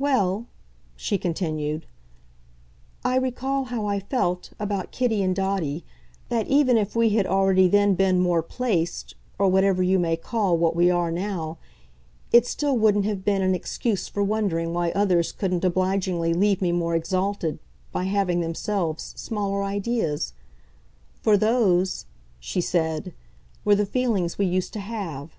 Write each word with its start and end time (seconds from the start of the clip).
"Well," 0.00 0.46
she 0.96 1.16
continued, 1.16 1.86
"I 3.04 3.14
recall 3.14 3.66
how 3.66 3.86
I 3.86 4.00
felt, 4.00 4.50
about 4.58 4.90
Kitty 4.90 5.22
and 5.22 5.32
Dotty, 5.32 5.84
that 6.28 6.48
even 6.48 6.76
if 6.76 6.96
we 6.96 7.10
had 7.10 7.24
already 7.24 7.68
then 7.68 7.94
been 7.94 8.18
more 8.18 8.42
'placed,' 8.42 9.14
or 9.38 9.46
whatever 9.46 9.80
you 9.80 10.00
may 10.00 10.16
call 10.16 10.58
what 10.58 10.74
we 10.74 10.90
are 10.90 11.12
now, 11.12 11.56
it 12.32 12.48
still 12.48 12.76
wouldn't 12.76 13.04
have 13.04 13.24
been 13.24 13.42
an 13.42 13.54
excuse 13.54 14.08
for 14.08 14.24
wondering 14.24 14.74
why 14.74 14.90
others 14.90 15.30
couldn't 15.30 15.64
obligingly 15.64 16.34
leave 16.34 16.60
me 16.60 16.72
more 16.72 16.96
exalted 16.96 17.60
by 17.92 18.06
having, 18.06 18.40
themselves, 18.40 19.12
smaller 19.16 19.62
ideas. 19.62 20.32
For 21.22 21.36
those," 21.36 22.06
she 22.40 22.60
said, 22.60 23.14
"were 23.64 23.76
the 23.76 23.86
feelings 23.86 24.36
we 24.36 24.46
used 24.46 24.72
to 24.72 24.80
have." 24.80 25.36